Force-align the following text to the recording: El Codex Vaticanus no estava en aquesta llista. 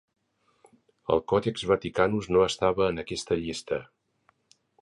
El 1.15 1.21
Codex 1.33 1.67
Vaticanus 1.73 2.31
no 2.37 2.43
estava 2.49 2.91
en 2.95 3.05
aquesta 3.07 3.41
llista. 3.45 3.83